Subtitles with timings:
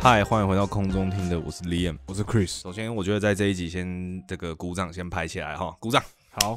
[0.00, 2.60] 嗨，欢迎回到空中听的，我是 Liam，我是 Chris。
[2.60, 6.02] 首先，我觉得在这一集先这个鼓掌先拍起来哈，鼓掌。
[6.30, 6.54] 好，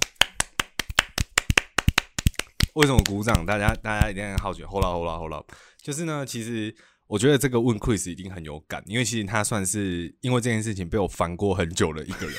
[2.78, 3.44] 为什么鼓掌？
[3.44, 4.62] 大家大家一定很好奇。
[4.64, 5.52] Hold up，Hold up，Hold up。
[5.82, 6.74] 就是呢，其实
[7.08, 12.36] 我觉得这个问 Chris 一定很有感，因为其实他算是因为这件事情被我烦过很久的一个人。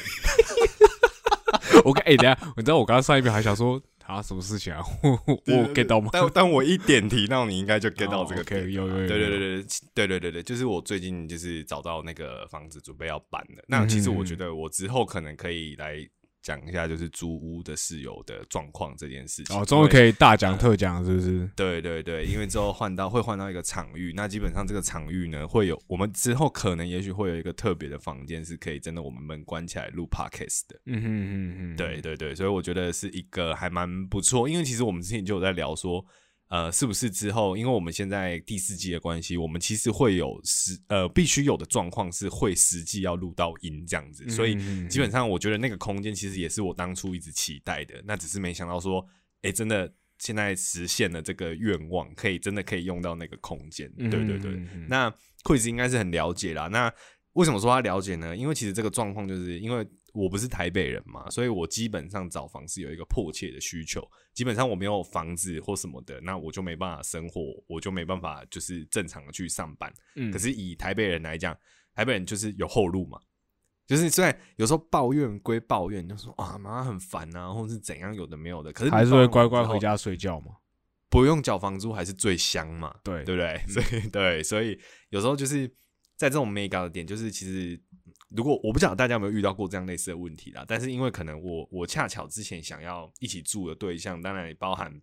[1.84, 4.80] 我跟哎，等下，你知道我刚刚上一秒还想说啊，什么事情啊？
[5.02, 6.10] 我 get 到吗？
[6.12, 8.44] 但但我一点提到，你应该就 get 到这个。
[8.44, 9.08] 可以，有有有。
[9.08, 13.64] 对对对对对对对对，就是我最近就是找到那个房子，准备要搬了。
[13.66, 16.08] 那其实我觉得我之后可能可以来。
[16.48, 21.46] 讲一下就是租屋的室友的状况这件事情哦，终于可以大讲特讲，是不是？
[21.54, 30.80] 对对对，因为之后换到会换到一个场域，那基本上这个场域呢会有我们之后可能也许会有一个特别的房间，是可以真的我们门关起来录 podcast 的。
[30.86, 36.02] 嗯哼嗯哼，对对对，所以我觉得是一个还蛮不错，因为其实我们之前就有在聊说。
[36.48, 37.56] 呃，是不是之后？
[37.56, 44.54] 因为我们现在第四季的关系，我们其实会有实呃必须有的状况是会实际要录到音这样子，所以
[44.88, 49.06] 基本上我觉得那个空间其实也是我当初一直期待的，那只是没想到说，
[49.42, 53.92] 哎，真的现在实现了这个愿望，可以真的可以用到那个空间。
[53.96, 55.10] 对对对，那
[55.44, 56.66] Quiz 应该是很了解啦。
[56.68, 56.92] 那
[57.34, 58.36] 为什么说他了解呢？
[58.36, 59.86] 因为其实这个状况就是因为。
[60.18, 64.04] 我不是台北人嘛，所以我基本上找房是有一个迫切的需求。
[64.34, 69.92] 基本上我没有房子或什么的，那我就没办法生活，我就没办法就是正常的去上班。
[70.16, 71.56] 嗯，可是以台北人来讲，
[71.94, 73.20] 台北人就是有后路嘛，
[73.86, 80.56] 就是虽然有时候抱怨归抱怨，就说啊妈很烦啊，或者是怎样有的没有的，可是还是会乖乖回家睡觉嘛，
[81.08, 83.62] 不用缴房租还是最香嘛，对对不对？
[83.68, 84.78] 所以 对，所以
[85.10, 85.68] 有时候就是
[86.16, 87.80] 在这种 mega 的点，就是其实。
[88.30, 95.00] 如果我不晓得大家有没有遇到过这样类似的问题啦，但是因为可能我我恰巧之前想要一起住的对象，当然也包含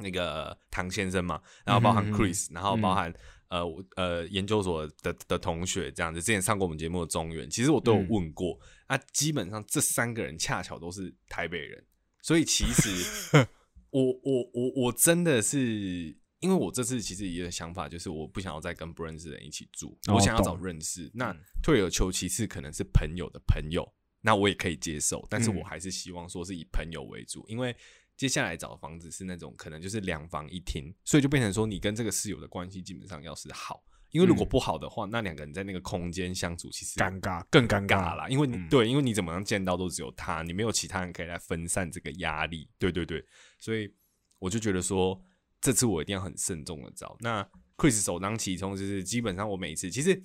[0.00, 3.12] 那个唐先生嘛，然后包含 Chris，然后包含
[3.48, 3.64] 呃
[3.96, 8.58] 呃研究所的的同学这样子，之前上过我们节目的中原，其实我都有问过，
[8.88, 11.84] 那基本上这三个人恰巧都是台北人，
[12.22, 13.46] 所以其实
[13.90, 16.16] 我我我我真的是。
[16.40, 21.10] 因为我这次其实一个想法就是，我不想要再跟不认识的人一起住，我想要找认识。
[21.14, 25.26] 那退而求其次，可能是朋友的朋友，那我也可以接受。
[25.30, 27.74] 但是我还是希望说是以朋友为主，因为
[28.18, 38.28] 接下来找房子是那种可能就是两房一厅，所以就变成说你跟这个室友的关系基本上要是好，因为如果不好的话，那两个人在那个空间相处其实尴尬更尴尬啦。
[38.28, 42.68] 因为你对，因为你怎么样见到都只有他，你没有其他人可以来分散这个压力。
[42.78, 43.24] 对对对，
[43.58, 43.90] 所以
[44.38, 45.18] 我就觉得说。
[45.60, 47.16] 这次我一定要很慎重的找。
[47.20, 47.46] 那
[47.76, 50.22] Chris 首当其冲，就是基本上我每一次，其实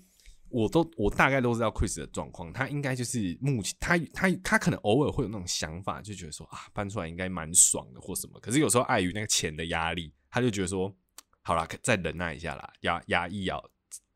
[0.49, 2.53] 我都我大概都知道 Chris 的状况。
[2.53, 8.39] 他应该就是目前他他他可能偶尔会有那种想法，就觉得说啊搬出来应该蛮爽的或什么。
[8.39, 10.93] 可是有时候碍于那个钱的压力，他就觉得说
[11.41, 13.57] 好了，再忍耐一下啦，压压抑啊，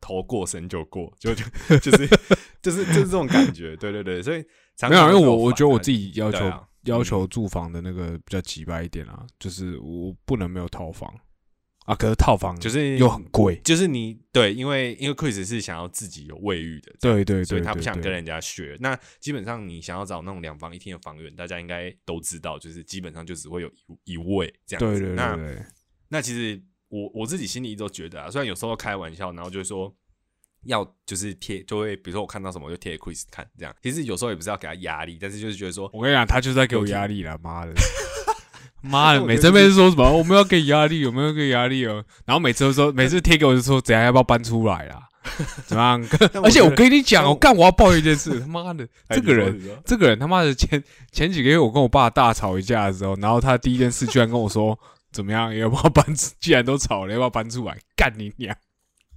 [0.00, 1.44] 头过身就过，就就
[1.80, 2.08] 就是
[2.62, 3.76] 就是就是这种感觉。
[3.76, 4.44] 对对对，所以
[4.88, 6.38] 没有，因为我我觉得我自己要求。
[6.86, 11.12] 要求住房的那个比较急白一点啊，就是我不能没有套房
[11.84, 18.76] 啊，可是套房就是又很贵，就是你对，因为因为 Chris 是想要自己有卫浴的，对对，所以他不想跟人家学。
[18.80, 23.68] 那基本上你想要找那种两房一厅的房源，大家应该都知道，就是基本上就只会有
[24.04, 25.00] 一一位这样子。
[25.00, 25.62] 对对对，
[26.08, 29.94] 那其实我我自己心里都觉得啊，虽然有时候开玩笑，然后就是说。
[30.66, 33.74] 要就是贴，就会比如说我看到什么就贴给 Chris 看，这样。
[33.82, 37.72] 其实有时候也不是要给他压力，但是就是觉得说， 我跟你讲，他就是在给我压力了，妈的，
[38.82, 42.04] 妈的，每次每次说什么我们要给压力，有没有给压力哦？
[42.24, 45.08] 然后每次都说， 每次贴给我就说，怎样要不要搬出来啦？
[45.66, 46.08] 怎么样？
[46.42, 54.78] 而且我跟你讲，我干我要抱怨一件事，他妈的，这个人，这个人他妈的前前几个月我跟我爸大吵一架的时候，然后他第一件事居然跟我说，
[55.10, 56.04] 怎么样要不要搬？
[56.38, 57.76] 既然都吵了，要不要搬出来？
[57.96, 58.56] 干你娘！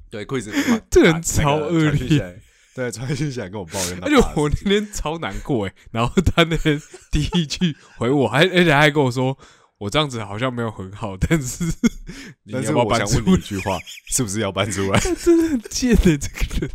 [0.10, 0.50] 对，Quiz，
[0.90, 2.42] 这个人超恶劣。
[2.76, 5.74] 对，传讯起来跟我抱怨，而且我那天超难过哎。
[5.92, 9.38] 然后他那天第一句回我，还而且还跟我说，
[9.80, 11.66] 我这样子好像没有很好，但是，
[12.52, 13.78] 但是我想问你一句话，
[14.08, 15.00] 是不是要搬出来？
[15.22, 16.72] 真的很贱的这个人。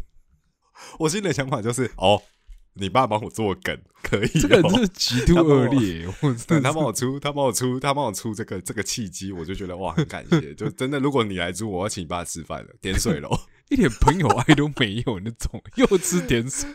[0.99, 2.23] 我心里的想法就是，哦。
[2.75, 4.29] 你爸帮我做梗，可以。
[4.29, 6.06] 这个是极度恶劣。
[6.61, 10.55] 他帮我出，他帮我出，他帮我出这个这个契机，我就觉得哇，很感谢。
[10.55, 13.31] 就真的，如果你来租，我要请你爸吃饭了，点水喽，
[13.71, 16.69] 一点朋友爱都没有那种，又吃点水。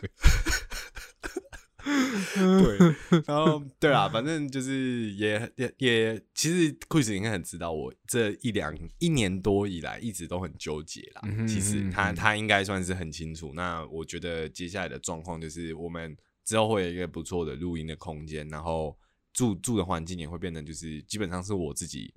[2.34, 11.22] 对，然后对啊，反正就是也也也，其实 Chris 应该很知道我这一两一年多以来一直都很纠结啦。
[11.46, 13.52] 其实他他应该算是很清楚。
[13.54, 18.96] 那我觉得接下来的状况就是我们之后会有一个不错的录音的空间，然后
[19.32, 22.12] 住住的环境也会变成就是基本上是我自己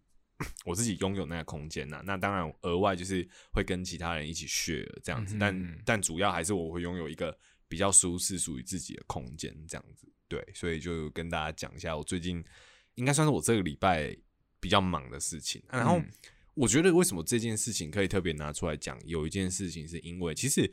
[0.65, 2.01] 我自己拥有那个空间呐。
[2.05, 7.37] 那当然额外就是会跟其他人一起 share 这样子，但但主要还是我会拥有一个。
[7.73, 12.45] 比较舒适、属于自己的空间，这样子对，所以就跟大家讲一下，我最近
[12.93, 14.15] 应该算是我这个礼拜
[14.59, 15.59] 比较忙的事情。
[15.71, 15.99] 然后
[16.53, 18.95] 我觉得为什么这件事情可以特别拿出来讲？
[19.07, 20.71] 有一件事情是因为，其实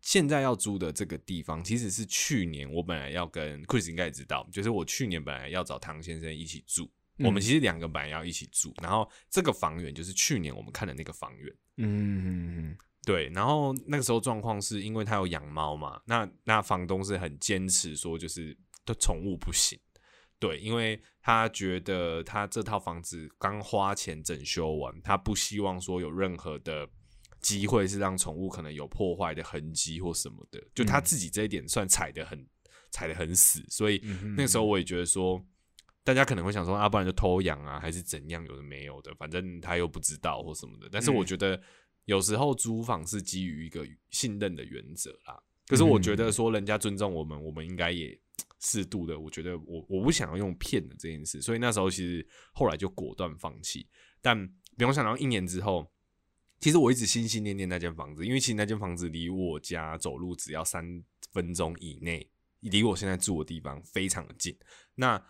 [0.00, 12.76] 现在要租的这个地方，其实是去年我本来要跟 Chris 应该也知道，就是我去年本来要找唐先生一起住，我们其实两个本来要一起住，然后这个房源就是去年我们看的那个房源，嗯。
[13.06, 19.78] 对，然后那个时候状况是因为他有养猫嘛，那那房东是很坚持说，就是的宠物不行。
[20.40, 26.84] 对，因为他觉得他这套房子刚花钱整修完，他不希望说有任何的
[27.40, 30.60] 机会是让宠物可能有破坏的痕迹或什么的。
[30.74, 32.44] 就他自己这一点算踩的很
[32.90, 34.02] 踩的很死，所以
[34.36, 35.40] 那个时候我也觉得说，
[36.02, 38.44] 大家可能会想说，啊，不然就偷养啊，还是怎样？
[38.46, 40.88] 有的没有的，反正他又不知道或什么的。
[40.90, 41.62] 但是我觉得。
[42.06, 48.18] 有时候租房是基于一个信任的原则啦，可是我觉得说人家尊重我们，我们应该也
[48.60, 49.18] 适度的。
[49.18, 53.86] 我觉得我我不想要用骗的这件事，所以那时候其实后来就果断放弃。
[54.22, 54.36] 但
[54.76, 55.90] 没有想到一年之后，
[56.60, 62.28] 其实我一直心心念念那间房子，因为其实那间房子离我家走路只要三分钟以内，
[62.60, 64.56] 离我现在住的地方非常的近。
[64.94, 65.20] 那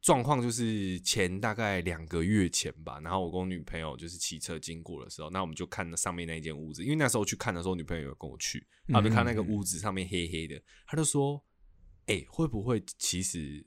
[0.00, 11.42] 状况就是前大概两个月前吧，然后我跟我女朋友就是骑车经过的时候，那我们就看了上面那一间屋子，因为那时候去看的时候，女朋友有跟我去，然后就看那个屋子上面黑黑的，他就说
[12.06, 13.66] ：“哎，会不会其实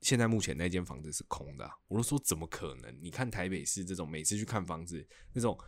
[0.00, 2.96] 现在目前那间房子是空的？”我就说：“怎么可能？
[3.02, 5.58] 你看台北市这种每次去看房子那种。”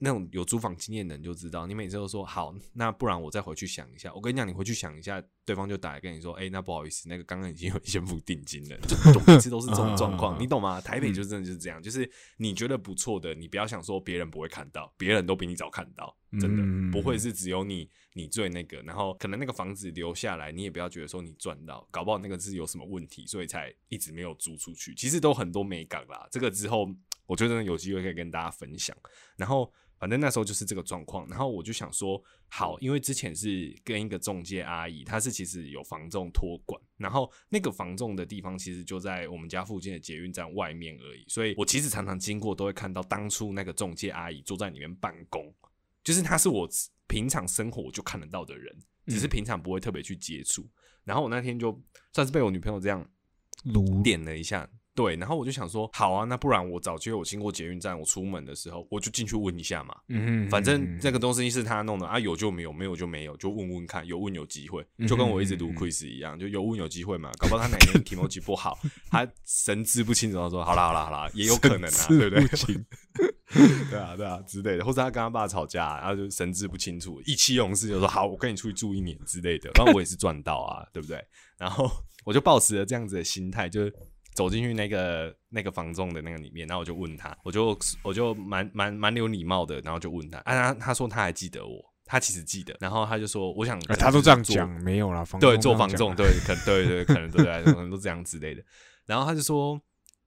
[0.00, 4.12] 那种有租房经验的人就知道，你每次都说好，那不然我再回去想一下。
[4.14, 8.78] 我跟你讲，你回去想一下，对方就打来跟你说，哎，那不好意思，那个刚刚已经有先付定金了，
[9.12, 10.80] 就每次都是这种状况，你懂吗？
[10.80, 24.94] 台北就真的就是这样，就是你觉得不错的，你不要想说别人不会看到，别人都比你早看到，真的不会是只有你你最那个，然后可能那个房子留下来，你也不要觉得说你赚到，搞不好那个是有什么问题，所以才一直没有租出去。
[24.94, 26.88] 其实都很多美感啦，这个之后
[27.26, 28.96] 我觉得有机会可以跟大家分享，
[29.36, 29.72] 然后。
[29.98, 45.52] 反正那时候就是这个状况，然后我就想说，好，因为之前是跟一个中介阿姨，她是其实有房仲托管，然后那个房仲的地方其实就在我们家附近的捷运站外面而已，所以我其实常常经过都会看到当初那个中介阿姨坐在里面办公，
[46.04, 46.68] 就是她是我
[47.06, 50.64] 平常生活我就看得到的人，只是平常不会特别去接触，
[51.04, 53.08] 然后我那天就算是被我女朋友这样
[54.02, 54.68] 点了一下。
[54.98, 59.94] 对，然后我就想说，好啊，那不然我早就我经过捷运站，我出门的时候我就进去问一下嘛。
[60.08, 67.30] 嗯，反正这个东西是他弄的啊，有就没有，没有就没有，就问问看，有问有机会，就跟我一直读 quiz 一样，就有问有机会嘛。
[67.38, 68.76] 搞不好他哪天题目记不好，
[69.08, 72.84] 他神志不清，然后说好啦好啦好啦，也有可能啊，对不对？
[73.88, 81.24] 对啊对啊之类的，或者他跟他爸吵架，然后就神志不清楚，意气用事就说好，我跟你出去住一年之类的，然后我也是赚到啊，对不对？
[81.56, 81.88] 然后
[82.24, 83.94] 我就保持了这样子的心态，就是。
[84.38, 98.62] 走进去那个那个房中的那个里面，然后我就问他，我就我就蛮蛮蛮有礼貌的，然后就问他，啊，他他说他还记得我，他其实记得，然后他就说，我想他都这样讲，没有啦，对，做房仲，对，可对对，可能对对，可能都这样之类的。
[99.06, 99.76] 然后他就说，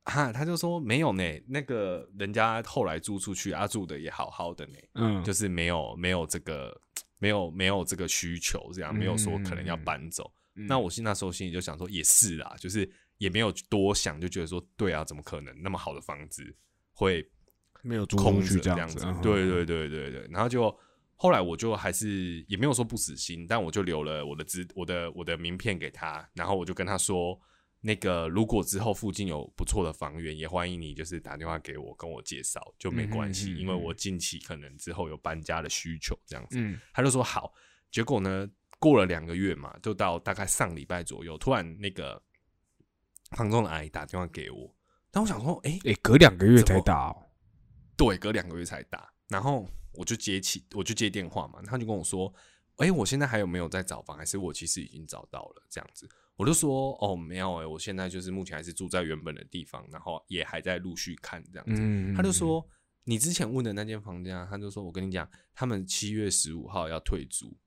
[0.04, 6.78] 哈，他就说没有呢，那个人家后来租出去，啊，住的也好好的呢，嗯，就是没有没有这个
[7.18, 10.30] 没有没有这个需求，这样没有说可能要搬走。
[10.54, 12.92] 那我心那时候心里就想说，也是啦，就是。
[13.22, 16.44] 也没有多想，就觉得说，对啊，怎么可能那么好的房子
[16.92, 17.24] 会
[17.84, 19.06] 没有空着这样子？
[19.22, 20.28] 对对对对对。
[20.32, 20.76] 然后就
[21.16, 27.40] 后来我就还是也没有说不死心，但我就留了我的资我的我的名片给他，然后我就跟他说，
[27.82, 36.58] 那个如果之后附近有不错的房源，也欢迎你就是打电话给我跟我介绍，就没关系，因为我近期可能之后有搬家的需求这样子。
[36.92, 37.54] 他就说好。
[37.92, 38.50] 结果呢，
[38.80, 42.20] 过了两个月嘛，就到大概上礼拜左右，突然那个。
[43.32, 44.76] 房中的阿姨打电话给我，
[45.10, 47.16] 但我想说，哎哎，隔两个月才打，
[47.96, 49.12] 对，隔两个月才打。
[49.28, 52.34] 然后我就接起，我就接电话嘛，他就跟我说，
[52.78, 54.18] 哎，我现在还有没有在找房？
[54.18, 55.64] 还是我其实已经找到了？
[55.70, 62.14] 这样子，我就说，哦，没有哎，我现在就是目前还是住在原本的地方，然后也还在陆续看这样子。
[62.16, 62.68] 他就说，
[63.06, 67.58] 你之前问的那间房间，他就说我跟你讲，他们七月十五号要退租，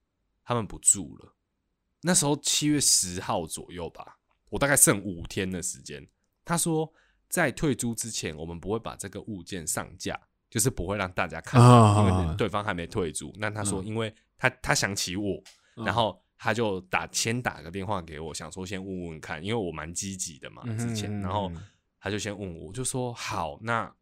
[0.44, 1.34] 他们不住了。
[2.02, 4.18] 那时候七月十号左右吧，
[4.54, 6.06] 我大概剩五天的时间。
[6.44, 6.88] 他说，
[7.28, 10.16] 在退租之前，我们不会把这个物件上架，
[10.48, 13.34] 就是不会让大家看到，因为对方还没退租。
[13.36, 15.42] 那他说，因为他他想起我，
[15.74, 21.50] 然后他就打先打个电话给我，想说先问问看，因为我蛮积极的嘛，之前，然后
[21.98, 23.92] 他就先问我，就说好，那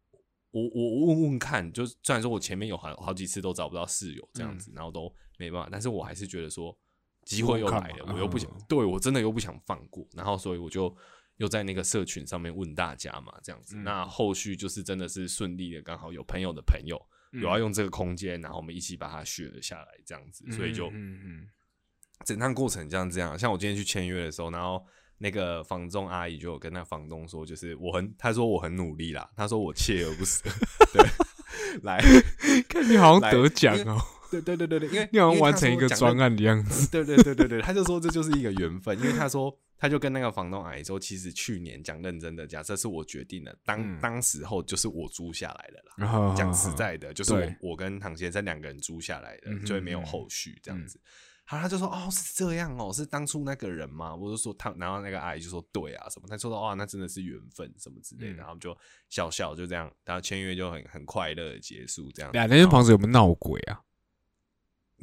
[0.51, 6.77] 我我问问看，就虽然说我前面有好好几次都找不到室友这样子，然后都没办法，但是我还是觉得说。
[7.25, 10.95] 机会又来了，我又不想，对我真的又不想放过，然后所以我就
[11.37, 13.75] 又在那个社群上面问大家嘛，这样子。
[13.77, 17.01] 那后续就是真的是顺利的，刚好有朋友的朋友
[17.31, 20.45] 有要用这个空间，然后我们一起把它续了下来，这样子。
[20.51, 21.47] 所以就，嗯嗯，
[22.25, 23.37] 整趟过程这样这样。
[23.37, 24.85] 像我今天去签约的时候，然后
[25.17, 30.43] 那个房东阿姨就有跟那房东说，就是我很，他说我很努力啦，他说我锲而不舍，
[30.93, 31.03] 对，
[31.81, 31.99] 来
[32.69, 33.97] 看你好像得奖哦。
[34.41, 36.89] 对对对对对，因为你好像完成一个专案的样子。
[36.91, 46.33] 对对对对对，他就说这就是一个缘分，因为他说他就跟那个房东阿姨说，其实去年讲认真的，假设是我决定的，当当时候就是我租下来的啦。
[46.35, 50.99] 讲实在的，就是我我跟唐先生两个人租下来的，就会没有后续这样子。
[51.45, 54.15] 好，他就说哦是这样哦，是当初那个人吗？
[54.15, 58.75] 我就说他，然后那个阿姨就说对啊什么，他说哇那真的是缘分什么之类的，然后就
[59.09, 62.31] 笑笑就这样，然后签约就很很快乐的结束这样。
[62.31, 63.81] 两那间房子有没有闹鬼啊？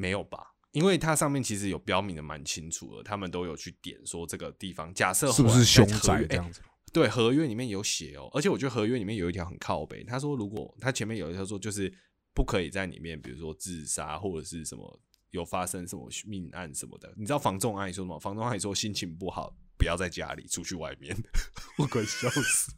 [0.01, 0.55] 没有吧？
[0.73, 6.63] 因为它上面其实有标明的蛮清楚的，他们都有去点说这个地方，假设是不是凶宅这样子？
[6.93, 11.93] 对，合约里面有写哦，而且我觉得合约里面有一条很靠背，他说如果他前面有一条说就是
[12.35, 17.13] 不可以在里面，比如说自杀或者是什么有发生什么命案什么的。
[17.17, 18.19] 你知道房仲阿姨说什么？
[18.19, 21.17] 房仲阿姨说心情不好不要在家里，出去外面。
[21.79, 22.73] 我快笑死！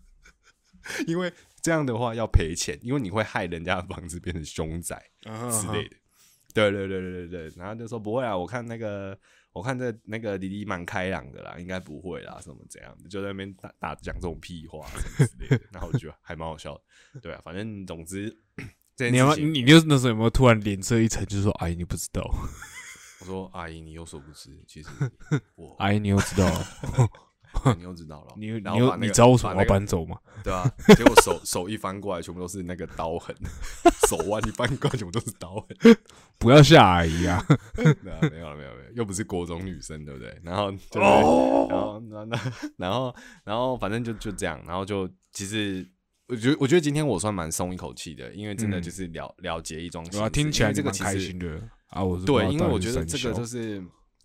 [1.06, 5.96] 因为这样的话要赔钱，因为你会害人家的房子变成凶宅之类的。
[6.54, 9.18] 对对对对对对，然后就说不会啊，我看那个，
[9.52, 17.21] 我看这那个弟弟蛮开朗的啦，应该不会啦，什么怎样的，就在那边打打讲这种屁话什么之类的，然后我觉得还蛮好笑的。
[17.21, 18.37] 对啊，反正总之，
[19.11, 22.23] 你要你就那时候有没有突然脸色一沉，就说阿姨你不知道？
[23.21, 24.88] 我说阿姨你有所不知，其实
[25.56, 26.49] 我阿姨你又知道。
[27.76, 30.16] 你又知道了，你然后你知道为什么要搬走吗？
[30.42, 33.35] 对啊，结果手手一翻过来，全部都是那个刀痕，
[34.09, 35.97] 手腕一翻过来，全部都是刀痕。
[36.38, 37.45] 不要吓阿姨啊！
[38.02, 40.37] 没有了没有没有，又不是国中女生，对不对？
[40.42, 42.40] 然后就，然后那那
[42.76, 43.14] 然后
[43.45, 45.88] 然后反正就就这样，然后就其实
[46.26, 52.02] 我觉得我觉得今天我算蛮松一口气的，因为真的就是了了结一桩，听起来这个开心的啊！
[52.02, 53.81] 我对，因为我觉得这个就是。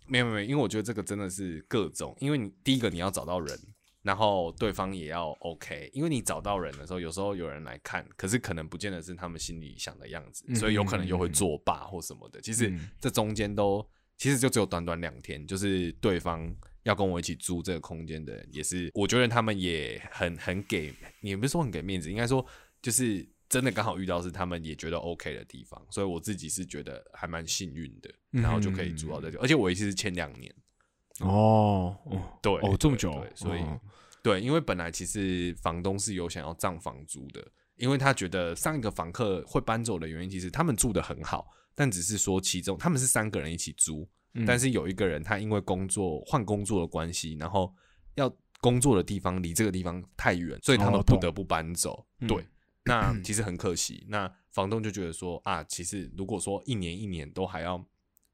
[0.08, 3.58] 没有没有，因为我觉得这个真的是各种，因为你第一个你要找到人，
[4.02, 12.40] 然后对方也要 OK，因为你找到人的时候，有时候有人来看，可是可能不见得是他们心里想的样子，所以有可能又会作罢或什么的。
[12.40, 13.86] 其实这中间都
[14.16, 16.50] 其实就只有短短两天，就是对方
[16.84, 22.44] 要跟我一起租这个空间的人，也是我觉得他们也很很给，也不是说很给面子，应该说
[22.82, 23.28] 就是。
[23.48, 29.36] 真的刚好遇到是他们也觉得 OK 的地方，所以我自己是觉得还蛮幸运的，然后就可以住到这里。
[29.38, 30.54] 而且我一次是签两年，
[31.20, 31.96] 哦，
[32.42, 33.64] 对，哦这么久，所以
[34.22, 37.42] 对，因为本来其实房东是有想要涨房租的，
[37.76, 44.06] 因为他觉得上一个房客会搬走的原因，其实他们住的很好，但只是说其中他们是三个人一起租，
[44.46, 47.74] 但是有一个人他因为工作换工作的关系，然后
[48.16, 52.44] 要工作的地方离这个地方太远，所以他们不得不搬走，对。
[52.88, 57.78] 那其实很可惜，那房东就觉得说啊，其实如果说一年一年都还要，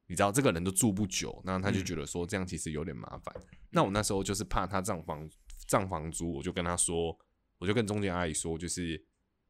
[0.07, 3.35] 你知道这个人都住不久，那他就觉得说这样其实有点麻烦。
[3.69, 5.29] 那我那时候就是怕他涨房
[5.67, 7.15] 涨房租，我就跟他说，
[7.59, 9.03] 我就跟中介阿姨说，就是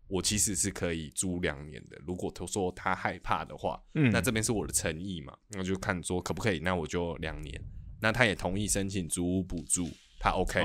[0.08, 2.02] 我其实是可以租两年的。
[2.06, 7.64] 如果他说他害怕的话，嗯，那这边是我的诚意嘛，那就看说可不可以，那我就两年。
[8.02, 9.90] 那他也同意申请租屋补助。
[10.19, 10.60] 他 OK，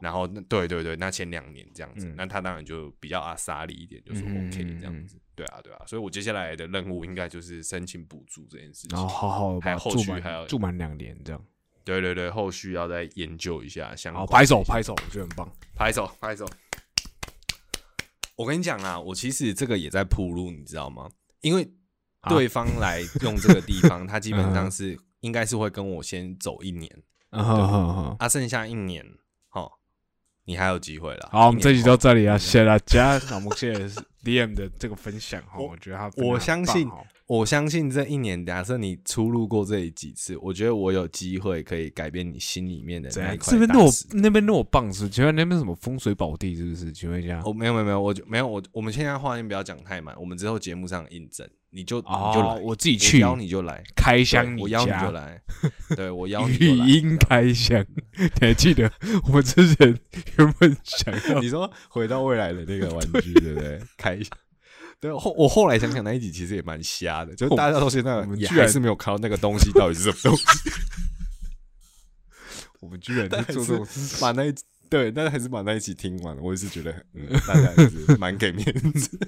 [0.00, 11.44] 然后对对对，那前两年这样子，那他当然就比较阿萨里一点，就是 OK 这样子，对啊对啊，所以我接下来的任务应该就是申请补助这件事情，然后好好还有后续还要住满两年这样，
[11.84, 16.44] 对对对，后续要再研究一下，好拍手拍手，我觉得很棒，拍手拍手。
[18.36, 21.08] 我跟你讲啊，我其实这个也在铺路，你知道吗？
[21.40, 21.68] 因为
[22.28, 26.90] 对方来用这个地方，他基本上 是应该是会跟我先走一年。
[27.30, 29.04] 啊哈啊，剩下一年，
[29.48, 29.70] 哈，
[30.44, 31.28] 你还有机会了。
[31.30, 33.20] 好，我们这集到这里啊，谢谢大家。
[33.28, 36.88] 那我们谢谢 DM 的这个分享哈，我觉得他，我相信，
[37.26, 43.52] 我相信这一年，假设你出入过这里几次，我觉得我有机会可以改变你心里面的那一块。
[43.52, 45.08] 这边那我那边那我棒是？
[45.08, 46.90] 请问那边什么风水宝地是不是？
[46.90, 47.42] 请问一下。
[47.44, 51.46] 哦，没有没有没有，我就没有我我们现在话先不要讲太满，我们之后节目上印证。
[51.70, 55.40] 你就你就来，我自己去邀你就来开箱，我邀你就来，
[55.94, 57.84] 对我邀你语音开箱，
[58.18, 58.90] 你还记得
[59.24, 59.98] 我们之前
[60.38, 63.80] 原本想要你说回到未来的那个玩具，对不对？
[63.98, 64.30] 开箱，
[64.98, 70.44] 对后我后来想想那一集其实也蛮瞎的，就是大家到现在也还是没有看到那个东西到底是什么东西。
[72.80, 74.54] 我们居然在做这种事， 把那一
[74.88, 76.40] 对，但是还是把那一集听完了。
[76.40, 79.18] 我也是觉得，嗯，大家还是蛮给面子。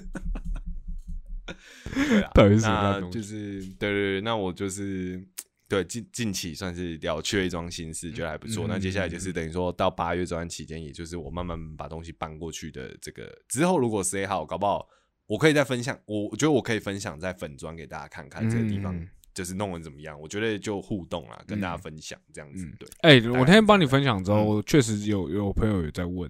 [2.33, 5.21] 对啊， 那就是对对对，那我就是
[5.67, 8.67] 对近近期算是了却一桩心事，觉得还不错。
[8.67, 14.87] 那接下来就是等于说到八月这段期间，也就是我慢慢把东西搬过去的这个之后，如果 say 好，搞不好
[15.27, 15.97] 我可以再分享。
[16.05, 19.07] 我我觉得我可以分享在粉砖给大家看看这个地方。
[19.33, 20.19] 就是弄得怎么样？
[20.19, 22.69] 我觉得就互动啊，跟大家分享这样子。
[22.77, 26.29] 对，哎，我那天帮你分享之后，确实有有朋友也在问，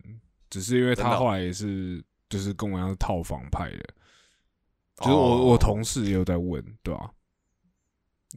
[0.51, 1.99] 只是因为他后来也是
[2.29, 3.83] 就是跟我一样是套房派的，
[5.01, 7.11] 就是我我同事也有在问，对吧？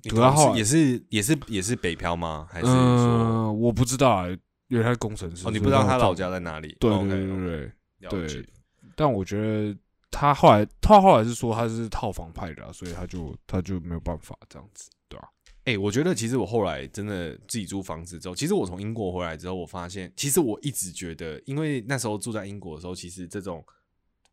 [0.02, 2.47] 主要后也是也是也是北漂吗？
[2.50, 4.28] 还是说我不知道啊？
[4.68, 6.76] 因为他是工程师，哦，你不知道他老家在哪里？
[6.80, 7.73] 对对对
[8.09, 8.49] 对对，
[8.97, 9.76] 但我觉得。
[10.16, 15.28] 他后来，他后来是说他是套房派的，所以他就他就没有办法这样子，对吧？
[15.64, 23.64] 哎，我觉得其实我后来真的自己租房子之后，其实我从英国回来之后，我发现其实我一直觉得，因为那时候住在英国的时候，其实这种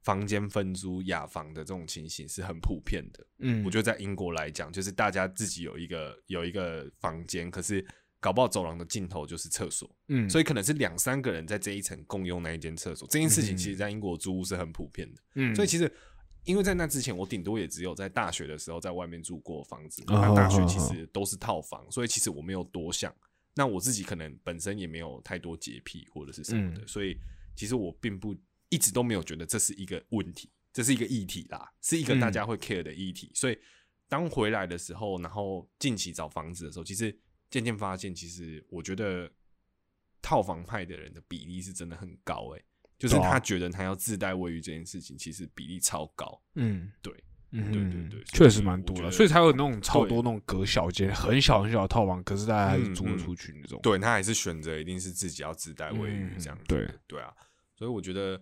[0.03, 3.25] 房间分租雅房的这种情形是很普遍的。
[3.39, 7.86] 嗯，我觉得在英国来讲，就是大家自己有一个有一个房间，可是。
[8.24, 13.08] 搞不好走廊的尽头就是厕所，嗯，所以可能是两三个人在这一层共用那一间厕所。
[13.10, 15.91] 这件事情其实，在英国租屋是很普遍的，嗯，所以其实，
[16.43, 23.12] 因为在那之前，我顶多也只有在大学的时候在外面住过房子，那大学其实都是套房，所以其实我没有多想。
[23.55, 27.17] 那我自己可能本身也没有太多洁癖或者是什么的，所以
[27.55, 28.36] 其实我并不
[28.71, 33.31] 一直都没有觉得这是一个问题，这是一个议题啦，是一个大家会 care 的议题。
[33.35, 33.55] 所以
[34.09, 37.15] 当回来的时候，然后近期找房子的时候，其实。
[37.51, 39.29] 渐渐发现，其实我觉得
[40.21, 42.63] 套房派的人的比例是真的很高诶，
[42.97, 46.41] 就是他觉得他要自带卫浴这件事情，其实比例超高。
[46.55, 47.13] 嗯，对，
[47.50, 53.77] 嗯，对对对，确实蛮多的，所以才有那种超多那种隔小间、很小很小的套房，可是大家还是租得出去那种。
[53.83, 56.57] 对他还是选择一定是自己要自带卫浴这样。
[56.69, 57.33] 对对啊，
[57.75, 58.41] 所以我觉得，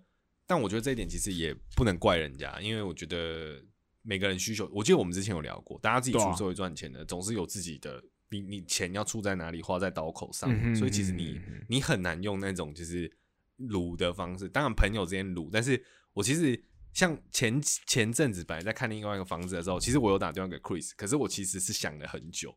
[0.50, 3.64] 但我觉得这一点其实也不能怪人家，因为我觉得
[4.02, 8.04] 每个人需求，我记得我们之前有聊过，大家自己出社会赚钱的，总是有自己的。
[8.32, 13.12] 你你钱要出在哪里，花在刀口上，所以其实你你很难用那种就是
[13.58, 14.48] 撸的方式。
[14.50, 15.84] 当然朋友之间撸，但是
[16.14, 22.56] 我其实像前前阵子本来在看另外一个房子的时候，其实我有打电话给 Chris，可是我其实是想了很久。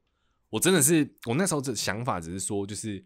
[0.50, 3.02] 我真的是我那时候的想法只是说，就是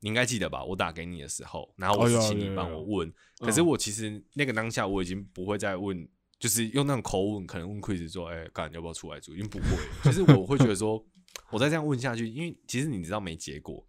[0.00, 0.64] 你应该记得吧？
[0.64, 6.08] 我打给你的时候，然后我是请你帮我问，可是我其实那个当下我已经不会再问，
[6.38, 11.00] 就是用那种口吻，可能问 Chris 说：“哎，干要不要出来住？”因为不会，其实我会觉得说。
[11.52, 13.84] 我再这样问下去，因为其实你知道没结果，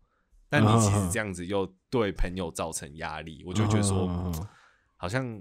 [0.50, 4.32] 但你其实这样子又对朋友造成压力，我就觉得说，
[4.96, 5.40] 好像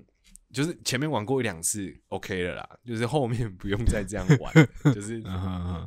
[0.53, 4.53] 就是前面玩过一两次 OK 了啦，就是后面不用再这样玩，
[4.95, 5.23] 就是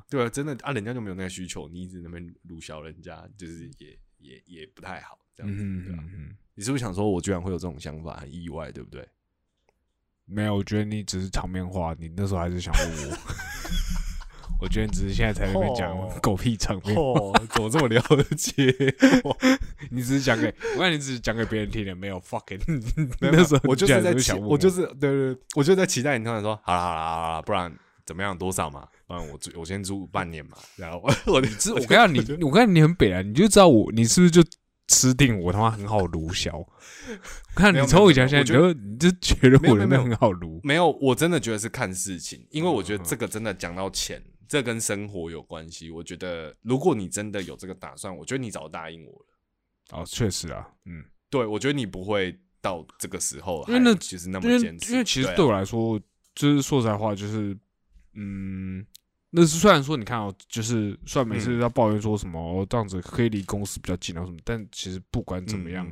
[0.10, 6.04] 对啊，真的啊，人家就没有那个需求，你一直那边鲁小人家，就是也也也不太好这样子，对吧？
[6.56, 9.08] 你是不是想说我居然会有这种想法，很意外，对不对？
[10.26, 13.18] 没有，我觉得你只是场面话，你那时候还是想问我。
[14.62, 16.96] 我觉得你只是现在才在那边讲狗屁场面，
[17.50, 18.02] 怎么这么了
[18.38, 18.74] 解？
[19.92, 22.62] 你只是讲给，我看你只是讲给别人听的，没有 fucking。
[23.20, 28.88] 那时候我就是在想，我就是对对，我就在期待你突然说，好了好了好了，不然怎么样多少嘛？
[29.08, 30.58] 不然我租我先租半年嘛。
[30.78, 34.44] 然后 我你知，我跟你，我跟你很北啊，你 就知道我，你是不是就
[34.88, 36.58] 吃定我他妈很好撸小？
[36.58, 36.68] 我
[37.56, 44.22] 看你从以前现在觉得你就觉得我那很好撸，没有，我真的觉得是看事情，因为我觉得这个真的讲到钱。
[44.46, 49.26] 这跟生活有关系，我觉得如果你真的有这个打算，我觉得你早答应我了。
[49.98, 56.00] 哦，确实啊，嗯，对，我觉得你不会到这个时候，因为那其实那么坚持，因为其实对我来说，
[56.36, 57.58] 就是说实在话，就是
[58.14, 58.86] 嗯，
[59.30, 65.88] 那是虽然说你看哦，就是虽然每次要抱怨说什么这样子可以离公司比较近啊什么，但其实不管怎么样，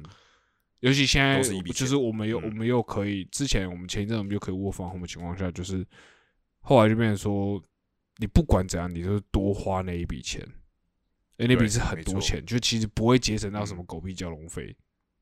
[0.79, 5.86] 尤其现在就是我们又我们又可以，之前我们前一阵我们就可以卧房红的情况下，就是
[6.60, 7.62] 后来就变成说。
[8.17, 10.45] 你不管怎样，你都多花那一笔钱，
[11.38, 14.75] 哎，那笔是很多钱，就其实不会节省到什么狗屁交通费，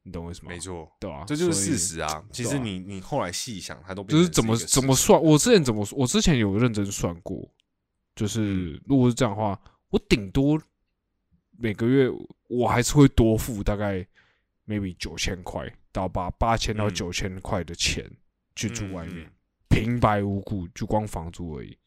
[0.04, 0.50] 你懂我意思吗？
[0.50, 1.24] 没错，对啊？
[1.28, 2.24] 这就是事实啊。
[2.32, 5.22] 其实你你后来细想，它都就是怎么怎么算？
[5.22, 7.48] 我之前怎么我之前有认真算过，
[8.16, 9.60] 就是如果是这样的话，
[9.90, 10.60] 我顶多
[11.58, 12.10] 每个月
[12.48, 14.06] 我还是会多付大概
[14.66, 18.10] maybe 九千块到八八千到九千块的钱
[18.56, 19.30] 去住外面，
[19.70, 21.78] 平白无故就光房租而已。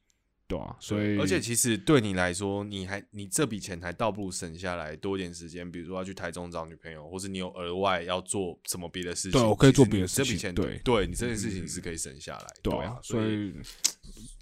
[0.53, 13.55] 对啊，所以而且其实对你来说，你还你这笔钱还倒不如省下来多一点时间，比如说要去台中找女朋友，或者你有额外要做什么别的事情，对我可以做别的事情这笔钱对对你这件事情是可以省下来，对啊，所以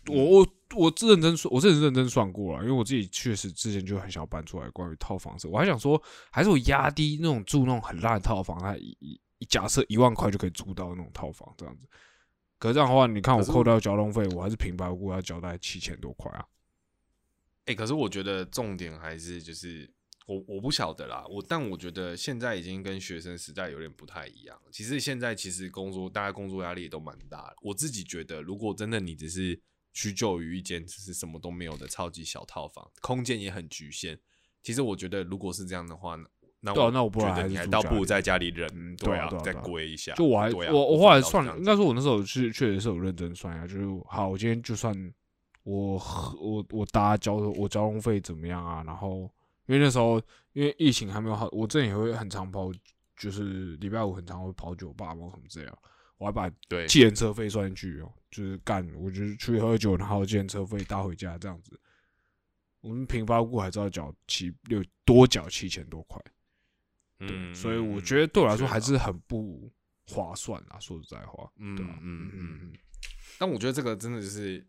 [0.09, 4.69] 我我我我认真算，我是认真算过了，因为我自己确实之前就很想搬出来。
[4.71, 8.97] 关于套房子，我还想说，还是我压低那种住那种很烂的套房，它一
[9.39, 11.87] 一假设一万块就可以租到那种套房这样子。
[12.61, 16.47] 可是这样的话，你看我扣掉交通费，我还是平白无故要交大概七千多块啊。
[17.65, 19.91] 哎、可是我觉得重点还是就是
[20.27, 24.61] 我我不晓得啦，我但我觉得现在已经跟学生时代有点不太一样。
[24.71, 27.57] 其实现在其实工作大家工作压力也都蛮大的。
[27.63, 29.59] 我自己觉得，如果真的你只是
[29.93, 34.21] 屈就于一间就是什么都没有的超级小套房，空间也很局限。
[34.63, 36.19] 其实我觉得，如果是这样的话，
[36.61, 40.15] 那对啊我那我不然还你是住家里还倒不如在家里忍，嗯对啊对啊对啊归一下。
[40.15, 44.95] 就我还、对啊我我后来算应该说我那时候是确实是有认真算一下，就是好，我今天就算
[45.63, 48.83] 我喝我我搭交我交通费怎么样啊？
[48.87, 49.31] 然后
[49.67, 50.21] 因为那时候
[50.53, 52.71] 因为疫情还没有好，我之前也会很常跑，
[53.17, 55.79] 就是礼拜五很常会跑酒吧嘛什么之类的，
[56.19, 61.79] 我还把对计程车费算进去哦，就是干我就是出去喝酒，然后计程车费搭回家这样子，
[62.83, 66.21] 我们平白无故还是要缴七六多缴七千多块。
[67.21, 69.73] 嗯，所以我嗯觉得对我来说还是很不
[70.07, 70.79] 划算啦。
[70.81, 72.73] 说实在话，嗯对啊嗯嗯嗯。
[73.39, 74.67] 但我觉得这个真的就是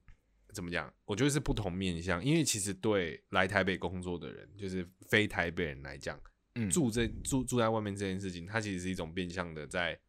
[0.54, 0.94] 怎么讲？
[1.06, 6.20] 我觉得是不同面向，因为其实对来台北工作的人，就是非台北人来讲，
[6.56, 10.00] 嗯住这住住在外面这件事情，它其实是一种变相的在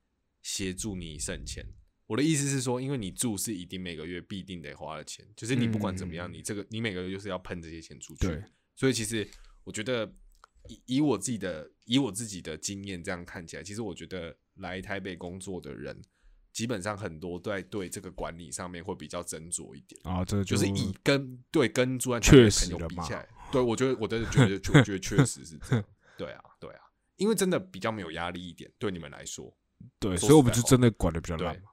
[0.42, 1.64] 协助你省钱。
[2.07, 8.26] 我的意思是说，因为你住是一定每个月必定得花的钱，就是你不管怎么样，嗯你这个你每个月就是要喷这些钱出去。
[8.26, 8.42] 对，
[8.74, 9.26] 所以其实
[9.64, 10.12] 我觉得
[10.68, 16.01] 以以我自己的以我自己的经验这样看起来，其实我觉得来台北工作的人，
[16.53, 25.85] 基本上很多在对这个管理上面会比较斟酌一点，啊，这就是以跟对跟住在台确北的朋友实的比起来，对我觉得我真的觉得我觉得确实是这样，
[26.16, 26.81] 对啊对啊，
[27.16, 29.55] 因为真的比较没有压力一点，对你们来说，
[29.98, 31.70] 对，所以我们就真的管的比较烂嘛。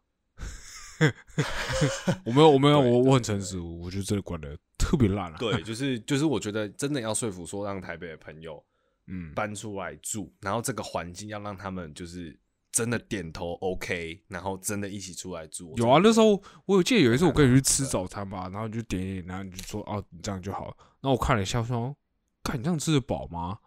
[2.26, 5.38] 我没有，我没有，我我很诚实，我觉得真的管的特别烂啊。
[5.38, 8.62] 对，就是就是我觉得真的要说服说让台北的朋友
[9.10, 12.40] 嗯，搬出来住，然后这个环境要让他们就是
[12.72, 15.74] 真的点头 OK，然后真的一起出来住。
[15.78, 20.76] 有啊，那时候候我有记得有一次我跟你去吃早餐吧，然后你就点一点，然后你就说哦，你这样就好了。
[21.02, 21.96] 然后我看了一下，说，
[22.44, 23.58] 看你这样吃得饱吗？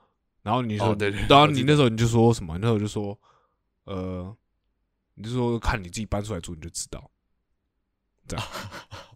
[0.42, 2.56] 然后你说，哦对对然后你那时候你就说什么？
[2.58, 3.18] 那时候就说，
[3.84, 4.36] 呃，
[5.14, 7.10] 你就说看你自己搬出来住你就知道。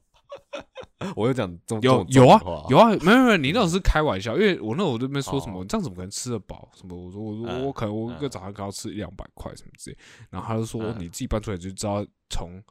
[1.14, 2.40] 我有讲这种有有啊
[2.70, 6.68] 有啊，啊，没有没有，你那种是开玩笑，因为我那我这边说什么，哦这样怎么可能吃得饱？
[6.74, 6.96] 什么？
[6.96, 9.98] 我说我说嗯我可能我一个嗯早上可能要吃一两百块什么之类，
[10.30, 12.62] 然后他就说嗯你自己搬出来就知道从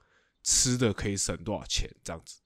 [0.44, 2.42] 吃的可以省多少钱这样子。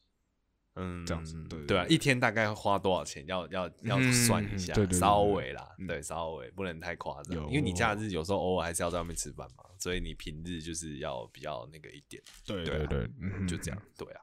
[0.75, 3.25] 嗯，这样子对对啊，一天大概花多少钱？
[3.27, 13.09] 要要要嗯算一下，对对对稍微啦，嗯对，稍微不能太夸张，因为你假日有时候偶尔还是要在外面吃饭嘛，所以你平日就是要比较那个一点，对啊对对
[13.47, 14.21] 就这样，对啊。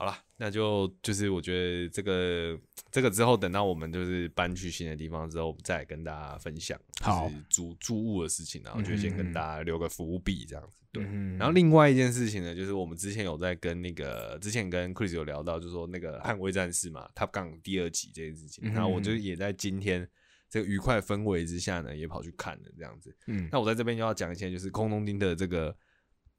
[0.00, 2.56] 好了，那就就是我觉得这个
[2.92, 10.78] 这个之后，等到我们就是搬去新的地方之后，我们再跟大家分享，好就是租租屋的事情，然后就先跟大家留个伏笔这样子。
[10.92, 20.08] 对，嗯然后另外一件事情呢，就是我们之前有在跟那个之前跟 Chris 有聊到，就是说那个捍卫战士嘛，Top Gun 第二集这件事情，嗯然后我就也在今天
[20.48, 23.12] 这个愉快氛围之下呢，也跑去看了这样子。
[23.26, 25.76] 嗯那我在这边就要讲一些，就是空中丁的这个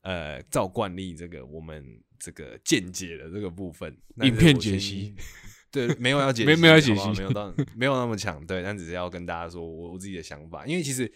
[0.02, 5.16] 呃照惯例，这个我们这个见解的这个部分，影片解析。
[5.72, 11.12] 对，没有要解析，没没有要解析没有到没有那么强，对，但只是要跟大家说我我自己的想法，因为其实